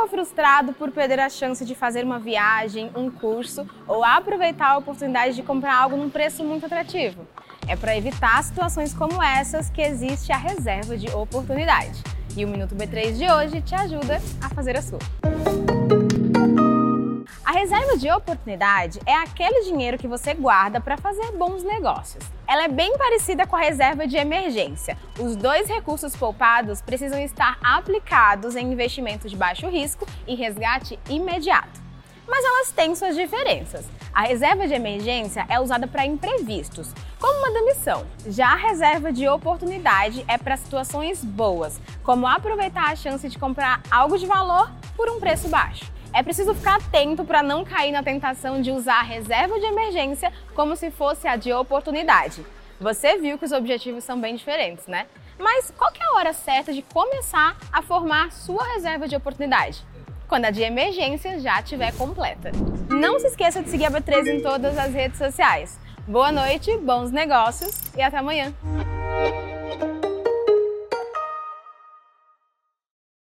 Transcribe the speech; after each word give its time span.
ficou 0.00 0.08
frustrado 0.08 0.72
por 0.72 0.90
perder 0.90 1.20
a 1.20 1.28
chance 1.28 1.64
de 1.64 1.74
fazer 1.74 2.04
uma 2.04 2.18
viagem, 2.18 2.90
um 2.96 3.10
curso 3.10 3.66
ou 3.86 4.02
aproveitar 4.02 4.70
a 4.70 4.78
oportunidade 4.78 5.34
de 5.34 5.42
comprar 5.42 5.74
algo 5.74 5.96
num 5.96 6.08
preço 6.08 6.42
muito 6.42 6.64
atrativo? 6.64 7.26
É 7.68 7.76
para 7.76 7.96
evitar 7.96 8.42
situações 8.42 8.94
como 8.94 9.22
essas 9.22 9.68
que 9.68 9.82
existe 9.82 10.32
a 10.32 10.38
reserva 10.38 10.96
de 10.96 11.08
oportunidade. 11.10 12.02
E 12.34 12.44
o 12.44 12.48
Minuto 12.48 12.74
B3 12.74 13.18
de 13.18 13.30
hoje 13.30 13.60
te 13.60 13.74
ajuda 13.74 14.20
a 14.40 14.48
fazer 14.48 14.76
a 14.76 14.82
sua. 14.82 15.00
Reserva 17.60 17.94
de 17.94 18.10
oportunidade 18.10 18.98
é 19.04 19.14
aquele 19.14 19.66
dinheiro 19.66 19.98
que 19.98 20.08
você 20.08 20.32
guarda 20.32 20.80
para 20.80 20.96
fazer 20.96 21.32
bons 21.32 21.62
negócios. 21.62 22.24
Ela 22.48 22.64
é 22.64 22.68
bem 22.68 22.96
parecida 22.96 23.46
com 23.46 23.54
a 23.54 23.60
reserva 23.60 24.06
de 24.06 24.16
emergência. 24.16 24.96
Os 25.18 25.36
dois 25.36 25.68
recursos 25.68 26.16
poupados 26.16 26.80
precisam 26.80 27.20
estar 27.20 27.58
aplicados 27.62 28.56
em 28.56 28.72
investimentos 28.72 29.30
de 29.30 29.36
baixo 29.36 29.68
risco 29.68 30.06
e 30.26 30.34
resgate 30.34 30.98
imediato. 31.06 31.78
Mas 32.26 32.42
elas 32.42 32.72
têm 32.72 32.94
suas 32.94 33.14
diferenças. 33.14 33.84
A 34.10 34.22
reserva 34.22 34.66
de 34.66 34.72
emergência 34.72 35.44
é 35.46 35.60
usada 35.60 35.86
para 35.86 36.06
imprevistos, 36.06 36.94
como 37.20 37.40
uma 37.40 37.52
demissão. 37.52 38.06
Já 38.26 38.54
a 38.54 38.56
reserva 38.56 39.12
de 39.12 39.28
oportunidade 39.28 40.24
é 40.26 40.38
para 40.38 40.56
situações 40.56 41.22
boas, 41.22 41.78
como 42.02 42.26
aproveitar 42.26 42.90
a 42.90 42.96
chance 42.96 43.28
de 43.28 43.38
comprar 43.38 43.82
algo 43.90 44.16
de 44.16 44.24
valor 44.24 44.72
por 44.96 45.10
um 45.10 45.20
preço 45.20 45.46
baixo. 45.46 45.99
É 46.12 46.22
preciso 46.22 46.54
ficar 46.54 46.76
atento 46.76 47.24
para 47.24 47.42
não 47.42 47.64
cair 47.64 47.92
na 47.92 48.02
tentação 48.02 48.60
de 48.60 48.70
usar 48.70 49.00
a 49.00 49.02
reserva 49.02 49.58
de 49.58 49.66
emergência 49.66 50.32
como 50.54 50.74
se 50.74 50.90
fosse 50.90 51.28
a 51.28 51.36
de 51.36 51.52
oportunidade. 51.52 52.44
Você 52.80 53.18
viu 53.18 53.38
que 53.38 53.44
os 53.44 53.52
objetivos 53.52 54.04
são 54.04 54.20
bem 54.20 54.34
diferentes, 54.34 54.86
né? 54.86 55.06
Mas 55.38 55.72
qual 55.76 55.90
é 55.98 56.04
a 56.04 56.18
hora 56.18 56.32
certa 56.32 56.72
de 56.72 56.82
começar 56.82 57.56
a 57.72 57.80
formar 57.80 58.32
sua 58.32 58.64
reserva 58.74 59.06
de 59.06 59.14
oportunidade? 59.14 59.84
Quando 60.28 60.46
a 60.46 60.50
de 60.50 60.62
emergência 60.62 61.38
já 61.40 61.60
estiver 61.60 61.92
completa. 61.96 62.50
Não 62.88 63.18
se 63.18 63.28
esqueça 63.28 63.62
de 63.62 63.70
seguir 63.70 63.86
a 63.86 63.90
B3 63.90 64.26
em 64.26 64.42
todas 64.42 64.76
as 64.76 64.92
redes 64.92 65.18
sociais. 65.18 65.78
Boa 66.06 66.32
noite, 66.32 66.76
bons 66.78 67.10
negócios 67.10 67.80
e 67.96 68.02
até 68.02 68.18
amanhã! 68.18 68.52